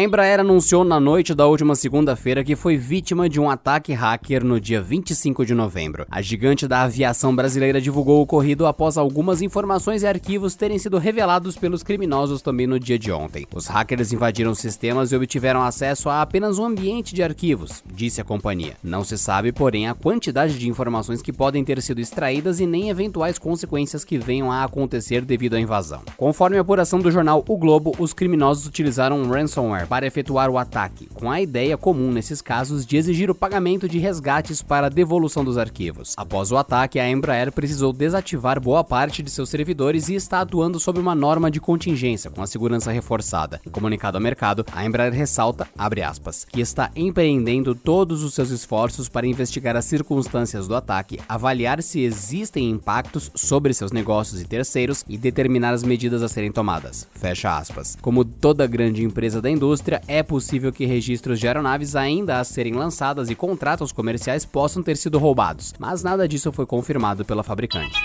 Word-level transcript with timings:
A 0.00 0.02
Embraer 0.02 0.40
anunciou 0.40 0.82
na 0.82 0.98
noite 0.98 1.34
da 1.34 1.46
última 1.46 1.76
segunda-feira 1.76 2.42
que 2.42 2.56
foi 2.56 2.74
vítima 2.78 3.28
de 3.28 3.38
um 3.38 3.50
ataque 3.50 3.92
hacker 3.92 4.42
no 4.42 4.58
dia 4.58 4.80
25 4.80 5.44
de 5.44 5.52
novembro. 5.52 6.06
A 6.10 6.22
gigante 6.22 6.66
da 6.66 6.84
aviação 6.84 7.36
brasileira 7.36 7.82
divulgou 7.82 8.18
o 8.18 8.22
ocorrido 8.22 8.66
após 8.66 8.96
algumas 8.96 9.42
informações 9.42 10.02
e 10.02 10.06
arquivos 10.06 10.54
terem 10.54 10.78
sido 10.78 10.96
revelados 10.96 11.54
pelos 11.58 11.82
criminosos 11.82 12.40
também 12.40 12.66
no 12.66 12.80
dia 12.80 12.98
de 12.98 13.12
ontem. 13.12 13.46
Os 13.54 13.66
hackers 13.66 14.10
invadiram 14.10 14.54
sistemas 14.54 15.12
e 15.12 15.16
obtiveram 15.16 15.60
acesso 15.60 16.08
a 16.08 16.22
apenas 16.22 16.58
um 16.58 16.64
ambiente 16.64 17.14
de 17.14 17.22
arquivos, 17.22 17.84
disse 17.92 18.22
a 18.22 18.24
companhia. 18.24 18.78
Não 18.82 19.04
se 19.04 19.18
sabe, 19.18 19.52
porém, 19.52 19.86
a 19.86 19.92
quantidade 19.92 20.58
de 20.58 20.66
informações 20.66 21.20
que 21.20 21.30
podem 21.30 21.62
ter 21.62 21.82
sido 21.82 22.00
extraídas 22.00 22.58
e 22.58 22.64
nem 22.64 22.88
eventuais 22.88 23.38
consequências 23.38 24.02
que 24.02 24.16
venham 24.16 24.50
a 24.50 24.64
acontecer 24.64 25.26
devido 25.26 25.56
à 25.56 25.60
invasão. 25.60 26.00
Conforme 26.16 26.56
a 26.56 26.62
apuração 26.62 27.00
do 27.00 27.10
jornal 27.10 27.44
O 27.46 27.58
Globo, 27.58 27.94
os 27.98 28.14
criminosos 28.14 28.64
utilizaram 28.64 29.20
um 29.20 29.28
ransomware 29.28 29.89
para 29.90 30.06
efetuar 30.06 30.48
o 30.48 30.56
ataque, 30.56 31.08
com 31.12 31.28
a 31.28 31.40
ideia 31.40 31.76
comum 31.76 32.12
nesses 32.12 32.40
casos 32.40 32.86
de 32.86 32.96
exigir 32.96 33.28
o 33.28 33.34
pagamento 33.34 33.88
de 33.88 33.98
resgates 33.98 34.62
para 34.62 34.86
a 34.86 34.88
devolução 34.90 35.44
dos 35.44 35.58
arquivos. 35.58 36.14
Após 36.16 36.52
o 36.52 36.56
ataque, 36.56 37.00
a 37.00 37.10
Embraer 37.10 37.50
precisou 37.50 37.92
desativar 37.92 38.60
boa 38.60 38.84
parte 38.84 39.20
de 39.20 39.28
seus 39.28 39.48
servidores 39.48 40.08
e 40.08 40.14
está 40.14 40.42
atuando 40.42 40.78
sob 40.78 41.00
uma 41.00 41.12
norma 41.12 41.50
de 41.50 41.60
contingência 41.60 42.30
com 42.30 42.40
a 42.40 42.46
segurança 42.46 42.92
reforçada. 42.92 43.60
Em 43.66 43.70
comunicado 43.70 44.16
ao 44.16 44.22
mercado, 44.22 44.64
a 44.70 44.86
Embraer 44.86 45.12
ressalta, 45.12 45.66
aspas, 45.76 46.44
que 46.44 46.60
está 46.60 46.92
empreendendo 46.94 47.74
todos 47.74 48.22
os 48.22 48.32
seus 48.32 48.50
esforços 48.50 49.08
para 49.08 49.26
investigar 49.26 49.74
as 49.74 49.86
circunstâncias 49.86 50.68
do 50.68 50.76
ataque, 50.76 51.18
avaliar 51.28 51.82
se 51.82 51.98
existem 52.00 52.70
impactos 52.70 53.28
sobre 53.34 53.74
seus 53.74 53.90
negócios 53.90 54.40
e 54.40 54.44
terceiros 54.44 55.04
e 55.08 55.18
determinar 55.18 55.74
as 55.74 55.82
medidas 55.82 56.22
a 56.22 56.28
serem 56.28 56.52
tomadas. 56.52 57.08
Fecha 57.12 57.58
aspas. 57.58 57.98
Como 58.00 58.24
toda 58.24 58.68
grande 58.68 59.02
empresa 59.02 59.42
da 59.42 59.50
indústria, 59.50 59.79
indústria, 59.80 60.02
é 60.06 60.22
possível 60.22 60.72
que 60.72 60.84
registros 60.84 61.40
de 61.40 61.46
aeronaves 61.48 61.96
ainda 61.96 62.38
a 62.38 62.44
serem 62.44 62.74
lançadas 62.74 63.30
e 63.30 63.34
contratos 63.34 63.92
comerciais 63.92 64.44
possam 64.44 64.82
ter 64.82 64.96
sido 64.96 65.18
roubados, 65.18 65.72
mas 65.78 66.02
nada 66.02 66.28
disso 66.28 66.52
foi 66.52 66.66
confirmado 66.66 67.24
pela 67.24 67.42
fabricante. 67.42 67.98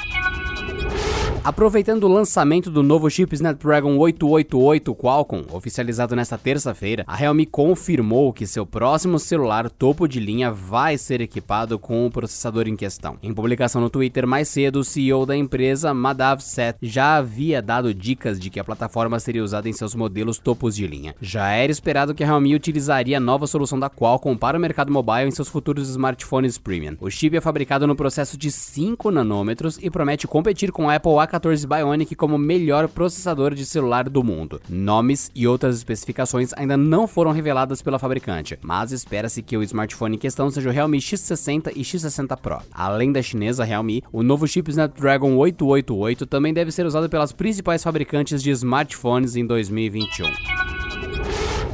Aproveitando 1.45 2.05
o 2.05 2.11
lançamento 2.11 2.71
do 2.71 2.81
novo 2.81 3.07
chip 3.07 3.35
Snapdragon 3.35 3.95
888 3.99 4.95
Qualcomm, 4.95 5.45
oficializado 5.53 6.15
nesta 6.15 6.39
terça-feira, 6.39 7.03
a 7.05 7.15
Realme 7.15 7.45
confirmou 7.45 8.33
que 8.33 8.47
seu 8.47 8.65
próximo 8.65 9.19
celular 9.19 9.69
topo 9.69 10.07
de 10.07 10.19
linha 10.19 10.51
vai 10.51 10.97
ser 10.97 11.21
equipado 11.21 11.77
com 11.77 12.03
o 12.03 12.09
processador 12.09 12.67
em 12.67 12.75
questão. 12.75 13.19
Em 13.21 13.31
publicação 13.31 13.79
no 13.79 13.91
Twitter 13.91 14.25
mais 14.25 14.49
cedo, 14.49 14.79
o 14.79 14.83
CEO 14.83 15.23
da 15.23 15.37
empresa, 15.37 15.93
Madhav 15.93 16.41
Seth, 16.41 16.77
já 16.81 17.17
havia 17.17 17.61
dado 17.61 17.93
dicas 17.93 18.39
de 18.39 18.49
que 18.49 18.59
a 18.59 18.63
plataforma 18.63 19.19
seria 19.19 19.43
usada 19.43 19.69
em 19.69 19.73
seus 19.73 19.93
modelos 19.93 20.39
topos 20.39 20.75
de 20.75 20.87
linha. 20.87 21.13
Já 21.21 21.49
era 21.49 21.71
esperado 21.71 22.15
que 22.15 22.23
a 22.23 22.25
Realme 22.25 22.55
utilizaria 22.55 23.17
a 23.17 23.21
nova 23.21 23.45
solução 23.45 23.79
da 23.79 23.87
Qualcomm 23.87 24.35
para 24.35 24.57
o 24.57 24.59
mercado 24.59 24.91
mobile 24.91 25.27
em 25.27 25.31
seus 25.31 25.47
futuros 25.47 25.89
smartphones 25.89 26.57
premium. 26.57 26.97
O 26.99 27.11
chip 27.11 27.37
é 27.37 27.41
fabricado 27.41 27.85
no 27.85 27.95
processo 27.95 28.35
de 28.35 28.49
5 28.49 29.11
nanômetros 29.11 29.77
e 29.79 29.91
promete 29.91 30.25
competir 30.25 30.71
com 30.71 30.89
a 30.89 30.95
Apple 30.95 31.19
A 31.19 31.34
14 31.35 31.67
Bionic 31.67 32.15
como 32.15 32.37
melhor 32.37 32.87
processador 32.87 33.53
de 33.53 33.65
celular 33.65 34.07
do 34.07 34.23
mundo. 34.23 34.61
Nomes 34.69 35.29
e 35.35 35.45
outras 35.45 35.75
especificações 35.75 36.53
ainda 36.55 36.77
não 36.77 37.07
foram 37.07 37.31
reveladas 37.31 37.81
pela 37.81 37.99
fabricante, 37.99 38.57
mas 38.61 38.93
espera-se 38.93 39.41
que 39.41 39.57
o 39.57 39.63
smartphone 39.63 40.15
em 40.15 40.19
questão 40.19 40.49
seja 40.49 40.69
o 40.69 40.71
Realme 40.71 40.97
X60 40.99 41.73
e 41.75 41.81
X60 41.81 42.37
Pro. 42.37 42.59
Além 42.71 43.11
da 43.11 43.21
chinesa 43.21 43.65
Realme, 43.65 44.01
o 44.13 44.23
novo 44.23 44.47
chip 44.47 44.69
Snapdragon 44.69 45.35
888 45.35 46.25
também 46.25 46.53
deve 46.53 46.71
ser 46.71 46.85
usado 46.85 47.09
pelas 47.09 47.33
principais 47.33 47.83
fabricantes 47.83 48.41
de 48.41 48.51
smartphones 48.51 49.35
em 49.35 49.45
2021. 49.45 50.74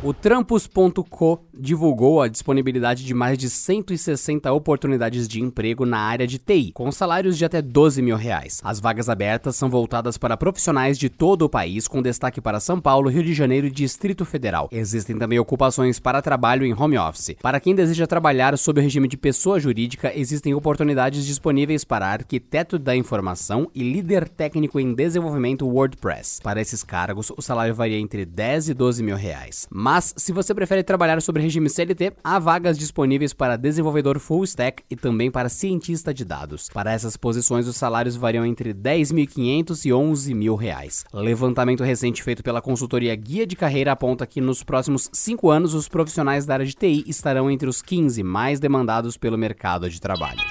O 0.03 0.15
Trampos.co 0.15 1.45
divulgou 1.53 2.23
a 2.23 2.27
disponibilidade 2.27 3.05
de 3.05 3.13
mais 3.13 3.37
de 3.37 3.47
160 3.47 4.51
oportunidades 4.51 5.27
de 5.27 5.39
emprego 5.39 5.85
na 5.85 5.99
área 5.99 6.25
de 6.25 6.39
TI, 6.39 6.71
com 6.73 6.91
salários 6.91 7.37
de 7.37 7.45
até 7.45 7.61
12 7.61 8.01
mil 8.01 8.15
reais. 8.15 8.59
As 8.63 8.79
vagas 8.79 9.09
abertas 9.09 9.55
são 9.55 9.69
voltadas 9.69 10.17
para 10.17 10.35
profissionais 10.35 10.97
de 10.97 11.07
todo 11.07 11.43
o 11.43 11.49
país, 11.49 11.87
com 11.87 12.01
destaque 12.01 12.41
para 12.41 12.59
São 12.59 12.81
Paulo, 12.81 13.11
Rio 13.11 13.23
de 13.23 13.35
Janeiro 13.35 13.67
e 13.67 13.71
Distrito 13.71 14.25
Federal. 14.25 14.67
Existem 14.71 15.15
também 15.19 15.37
ocupações 15.37 15.99
para 15.99 16.19
trabalho 16.19 16.65
em 16.65 16.73
home 16.73 16.97
office. 16.97 17.35
Para 17.39 17.59
quem 17.59 17.75
deseja 17.75 18.07
trabalhar 18.07 18.57
sob 18.57 18.79
o 18.79 18.83
regime 18.83 19.07
de 19.07 19.17
pessoa 19.17 19.59
jurídica, 19.59 20.11
existem 20.15 20.55
oportunidades 20.55 21.27
disponíveis 21.27 21.83
para 21.83 22.07
arquiteto 22.07 22.79
da 22.79 22.95
informação 22.95 23.69
e 23.75 23.83
líder 23.83 24.27
técnico 24.27 24.79
em 24.79 24.95
desenvolvimento 24.95 25.67
WordPress. 25.67 26.41
Para 26.41 26.59
esses 26.59 26.81
cargos, 26.81 27.31
o 27.37 27.41
salário 27.41 27.75
varia 27.75 27.99
entre 27.99 28.25
10 28.25 28.69
e 28.69 28.73
12 28.73 29.03
mil 29.03 29.15
reais. 29.15 29.67
Mas, 29.69 29.90
se 29.99 30.31
você 30.31 30.53
prefere 30.53 30.83
trabalhar 30.83 31.21
sobre 31.21 31.41
regime 31.41 31.69
CLT, 31.69 32.13
há 32.23 32.39
vagas 32.39 32.77
disponíveis 32.77 33.33
para 33.33 33.57
desenvolvedor 33.57 34.19
full 34.19 34.43
stack 34.43 34.83
e 34.89 34.95
também 34.95 35.31
para 35.31 35.49
cientista 35.49 36.13
de 36.13 36.23
dados. 36.23 36.69
Para 36.71 36.93
essas 36.93 37.17
posições, 37.17 37.67
os 37.67 37.75
salários 37.75 38.15
variam 38.15 38.45
entre 38.45 38.73
10.500 38.73 39.85
e 39.85 39.91
11 39.91 40.33
mil 40.33 40.55
reais. 40.55 41.03
Levantamento 41.11 41.83
recente 41.83 42.23
feito 42.23 42.43
pela 42.43 42.61
consultoria 42.61 43.15
Guia 43.15 43.45
de 43.45 43.55
Carreira 43.55 43.91
aponta 43.91 44.27
que 44.27 44.39
nos 44.39 44.63
próximos 44.63 45.09
5 45.11 45.49
anos 45.49 45.73
os 45.73 45.89
profissionais 45.89 46.45
da 46.45 46.53
área 46.53 46.65
de 46.65 46.75
TI 46.75 47.03
estarão 47.07 47.49
entre 47.49 47.67
os 47.67 47.81
15 47.81 48.21
mais 48.23 48.59
demandados 48.59 49.17
pelo 49.17 49.37
mercado 49.37 49.89
de 49.89 49.99
trabalho. 49.99 50.50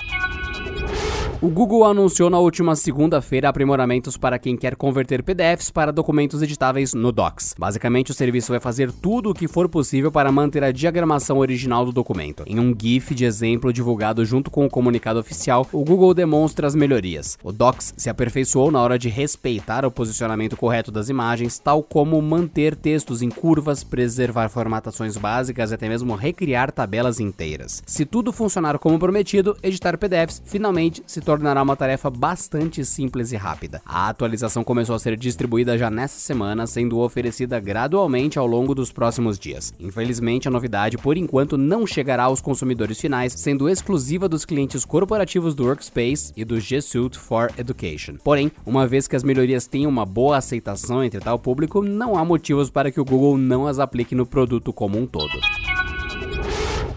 O 1.43 1.49
Google 1.49 1.87
anunciou 1.87 2.29
na 2.29 2.39
última 2.39 2.77
segunda-feira 2.77 3.49
aprimoramentos 3.49 4.15
para 4.15 4.39
quem 4.39 4.59
quer 4.59 4.77
converter 4.77 5.23
PDFs 5.23 5.71
para 5.71 5.91
documentos 5.91 6.43
editáveis 6.43 6.93
no 6.93 7.11
Docs. 7.11 7.55
Basicamente, 7.59 8.11
o 8.11 8.15
serviço 8.15 8.53
vai 8.53 8.61
fazer 8.61 8.93
tudo 8.93 9.31
o 9.31 9.35
que 9.35 9.49
for 9.49 9.67
possível 9.67 10.13
para 10.13 10.31
manter 10.31 10.63
a 10.63 10.71
diagramação 10.71 11.39
original 11.39 11.87
do 11.87 11.93
documento. 11.93 12.45
Em 12.47 12.61
um 12.61 12.77
GIF 12.79 13.15
de 13.15 13.25
exemplo 13.25 13.73
divulgado 13.73 14.23
junto 14.23 14.51
com 14.51 14.67
o 14.67 14.69
comunicado 14.69 15.19
oficial, 15.19 15.67
o 15.73 15.83
Google 15.83 16.13
demonstra 16.13 16.67
as 16.67 16.75
melhorias. 16.75 17.39
O 17.43 17.51
Docs 17.51 17.95
se 17.97 18.11
aperfeiçoou 18.11 18.71
na 18.71 18.83
hora 18.83 18.99
de 18.99 19.09
respeitar 19.09 19.87
o 19.87 19.91
posicionamento 19.91 20.59
correto 20.59 20.93
das 20.93 21.09
imagens, 21.09 21.59
tal 21.59 21.83
como 21.83 22.21
manter 22.21 22.77
textos 22.77 23.23
em 23.23 23.31
curvas, 23.31 23.83
preservar 23.83 24.51
formatações 24.51 25.17
básicas 25.17 25.71
e 25.71 25.75
até 25.75 25.89
mesmo 25.89 26.15
recriar 26.17 26.71
tabelas 26.71 27.19
inteiras. 27.19 27.83
Se 27.87 28.05
tudo 28.05 28.31
funcionar 28.31 28.79
como 28.79 28.99
prometido, 28.99 29.57
editar 29.63 29.97
PDFs 29.97 30.43
finalmente 30.45 31.03
se 31.07 31.30
tornará 31.31 31.63
uma 31.63 31.77
tarefa 31.77 32.11
bastante 32.11 32.85
simples 32.85 33.31
e 33.31 33.37
rápida. 33.37 33.81
A 33.87 34.09
atualização 34.09 34.65
começou 34.65 34.97
a 34.97 34.99
ser 34.99 35.17
distribuída 35.17 35.79
já 35.79 35.89
nessa 35.89 36.19
semana, 36.19 36.67
sendo 36.67 36.99
oferecida 36.99 37.61
gradualmente 37.61 38.37
ao 38.37 38.49
longo 38.49 38.75
dos 38.75 38.91
próximos 38.91 39.39
dias. 39.39 39.73
Infelizmente, 39.79 40.49
a 40.49 40.51
novidade 40.51 40.99
por 40.99 41.17
enquanto 41.17 41.57
não 41.57 41.87
chegará 41.87 42.25
aos 42.25 42.41
consumidores 42.41 43.01
finais, 43.01 43.33
sendo 43.33 43.69
exclusiva 43.69 44.29
dos 44.29 44.45
clientes 44.45 44.85
corporativos 44.85 45.55
do 45.55 45.67
Workspace 45.67 46.33
e 46.37 46.45
do 46.45 46.59
G 46.59 46.83
Suite 46.83 47.17
for 47.17 47.53
Education. 47.57 48.17
Porém, 48.25 48.51
uma 48.67 48.85
vez 48.85 49.07
que 49.07 49.15
as 49.15 49.23
melhorias 49.23 49.69
têm 49.69 49.87
uma 49.87 50.05
boa 50.05 50.39
aceitação 50.39 51.05
entre 51.05 51.21
tal 51.21 51.39
público, 51.39 51.81
não 51.81 52.19
há 52.19 52.25
motivos 52.25 52.71
para 52.71 52.91
que 52.91 53.01
o 53.01 53.05
Google 53.05 53.39
não 53.39 53.69
as 53.69 53.79
aplique 53.79 54.17
no 54.17 54.27
produto 54.27 54.73
como 54.73 54.99
um 54.99 55.07
todo. 55.07 55.39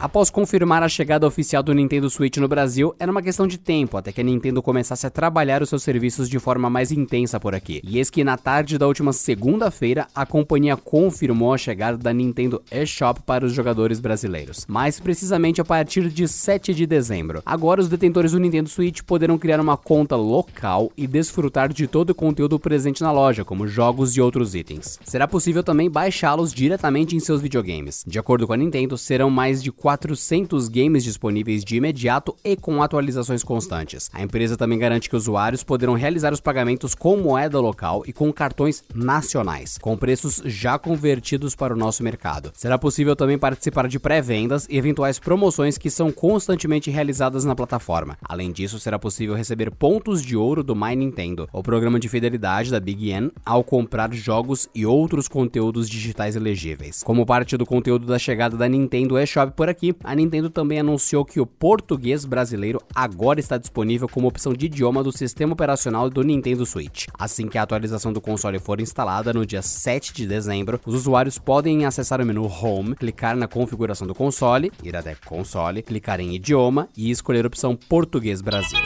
Após 0.04 0.30
confirmar 0.30 0.84
a 0.84 0.90
chegada 0.90 1.26
oficial 1.26 1.64
do 1.64 1.74
Nintendo 1.74 2.10
Switch 2.10 2.36
no 2.36 2.46
Brasil, 2.46 2.94
era 3.00 3.10
uma 3.10 3.22
questão 3.22 3.48
de 3.48 3.58
tempo 3.58 3.96
até 3.96 4.12
que 4.12 4.20
a 4.20 4.24
Nintendo 4.24 4.62
começasse 4.62 5.08
a 5.08 5.10
trabalhar 5.10 5.62
os 5.62 5.70
seus 5.70 5.82
serviços 5.82 6.28
de 6.28 6.38
forma 6.40 6.70
mais 6.70 6.92
intensa 6.92 7.40
por 7.40 7.56
aqui. 7.56 7.80
E 7.86 7.98
eis 8.00 8.10
que 8.10 8.22
na 8.22 8.36
tarde 8.36 8.78
da 8.78 8.86
última 8.86 9.14
segunda-feira, 9.14 10.06
a 10.14 10.26
companhia 10.26 10.76
confirmou 10.76 11.54
a 11.54 11.58
chegada 11.58 11.98
da 11.98 12.12
Nintendo 12.12 12.62
eShop 12.70 13.22
para 13.22 13.46
os 13.46 13.54
jogadores 13.54 14.02
brasileiros, 14.02 14.66
mais 14.68 15.00
precisamente 15.00 15.62
a 15.62 15.64
partir 15.64 16.10
de 16.10 16.28
7 16.28 16.74
de 16.74 16.86
dezembro. 16.86 17.42
Agora, 17.46 17.80
os 17.80 17.88
detentores 17.88 18.34
do 18.34 18.42
Nintendo 18.42 18.68
Switch 18.68 19.04
poderão 19.04 19.38
criar 19.38 19.62
uma 19.62 19.78
conta 19.78 20.18
local 20.18 20.92
e 20.98 21.08
desfrutar 21.08 21.72
de 21.72 21.88
todo 21.88 22.10
o 22.10 22.16
conteúdo 22.16 22.60
presente 22.60 23.02
na 23.02 23.12
loja, 23.14 23.46
como 23.46 23.70
jogos 23.70 24.18
e 24.18 24.20
outros 24.20 24.54
itens. 24.54 25.00
Será 25.06 25.30
possível 25.30 25.64
também 25.64 25.90
baixá-los 25.90 26.52
diretamente 26.52 27.16
em 27.16 27.22
seus 27.22 27.40
videogames. 27.40 28.04
De 28.06 28.20
acordo 28.20 28.46
com 28.46 28.52
a 28.52 28.58
Nintendo, 28.58 28.98
serão 28.98 29.30
mais 29.30 29.64
de 29.64 29.72
4 29.72 29.93
400 29.94 30.70
games 30.70 31.04
disponíveis 31.04 31.64
de 31.64 31.76
imediato 31.76 32.36
e 32.44 32.56
com 32.56 32.82
atualizações 32.82 33.44
constantes. 33.44 34.10
A 34.12 34.24
empresa 34.24 34.58
também 34.58 34.80
garante 34.80 35.08
que 35.08 35.16
usuários 35.16 35.64
poderão 35.64 35.94
realizar 35.94 36.34
os 36.34 36.42
pagamentos 36.42 36.96
com 36.96 37.16
moeda 37.16 37.60
local 37.60 38.04
e 38.08 38.12
com 38.12 38.34
cartões 38.34 38.84
nacionais, 38.94 39.78
com 39.78 39.96
preços 39.96 40.42
já 40.46 40.80
convertidos 40.80 41.56
para 41.56 41.74
o 41.74 41.78
nosso 41.78 42.04
mercado. 42.04 42.52
Será 42.56 42.78
possível 42.78 43.16
também 43.16 43.38
participar 43.38 43.88
de 43.88 44.00
pré-vendas 44.00 44.68
e 44.68 44.78
eventuais 44.78 45.20
promoções 45.20 45.78
que 45.78 45.92
são 45.92 46.12
constantemente 46.12 46.90
realizadas 46.90 47.46
na 47.46 47.56
plataforma. 47.56 48.18
Além 48.24 48.52
disso, 48.52 48.80
será 48.80 48.98
possível 48.98 49.36
receber 49.36 49.70
pontos 49.70 50.24
de 50.24 50.36
ouro 50.36 50.64
do 50.64 50.76
My 50.76 50.96
Nintendo, 50.96 51.48
o 51.54 51.62
programa 51.62 52.00
de 52.00 52.10
fidelidade 52.10 52.72
da 52.72 52.80
Big 52.80 53.12
N, 53.12 53.32
ao 53.46 53.64
comprar 53.64 54.12
jogos 54.12 54.68
e 54.74 54.88
outros 54.88 55.28
conteúdos 55.28 55.88
digitais 55.88 56.36
elegíveis. 56.36 57.04
Como 57.04 57.26
parte 57.28 57.56
do 57.58 57.66
conteúdo 57.66 58.08
da 58.08 58.18
chegada 58.18 58.58
da 58.58 58.68
Nintendo 58.68 59.20
eShop 59.20 59.54
por 59.56 59.70
aqui, 59.74 59.94
a 60.04 60.16
Nintendo 60.16 60.50
também 60.50 60.80
anunciou 60.80 61.26
que 61.26 61.40
o 61.40 61.46
português 61.46 62.24
brasileiro 62.24 62.80
agora 62.96 63.40
está 63.40 63.58
disponível 63.58 64.08
como 64.08 64.28
opção 64.28 64.54
de 64.54 64.68
idioma 64.68 65.04
do 65.04 65.12
sistema 65.12 65.54
operacional 65.54 66.10
do 66.10 66.24
Nintendo 66.24 66.66
Switch. 66.66 67.08
Assim 67.18 67.48
que 67.48 67.58
a 67.58 67.64
atualização 67.64 68.14
do 68.14 68.22
console 68.22 68.60
for 68.60 68.80
instalada 68.80 69.34
no 69.34 69.46
dia 69.46 69.62
7 69.62 70.14
de 70.14 70.26
dezembro, 70.26 70.80
os 70.86 70.96
usuários 70.96 71.38
podem 71.38 71.86
acessar 71.86 72.22
o 72.22 72.26
menu 72.26 72.46
Home, 72.46 72.96
clicar 72.96 73.36
na 73.36 73.48
configuração 73.48 74.08
do 74.08 74.16
console, 74.16 74.72
ir 74.84 74.96
até 74.96 75.16
console, 75.26 75.82
clicar 75.82 76.20
em 76.20 76.36
idioma 76.36 76.88
e 76.96 77.12
escolher 77.12 77.44
a 77.44 77.48
opção 77.48 77.76
Português 77.76 78.42
Brasil. 78.42 78.80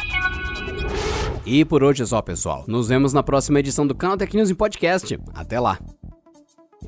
E 1.45 1.63
por 1.63 1.83
hoje 1.83 2.03
é 2.03 2.05
só, 2.05 2.21
pessoal. 2.21 2.65
Nos 2.67 2.89
vemos 2.89 3.13
na 3.13 3.23
próxima 3.23 3.59
edição 3.59 3.85
do 3.87 3.95
Canal 3.95 4.17
Tech 4.17 4.35
News 4.35 4.49
em 4.49 4.55
podcast. 4.55 5.17
Até 5.33 5.59
lá! 5.59 5.79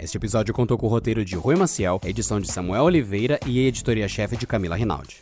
Este 0.02 0.16
episódio 0.16 0.54
contou 0.54 0.78
com 0.78 0.88
o 0.88 0.90
roteiro 0.90 1.26
de 1.26 1.36
Rui 1.36 1.58
Maciel, 1.58 2.00
edição 2.06 2.40
de 2.40 2.50
Samuel 2.50 2.84
Oliveira 2.84 3.38
e 3.46 3.68
editoria-chefe 3.68 4.38
de 4.38 4.48
Camila 4.48 4.78
Rinaldi. 4.78 5.18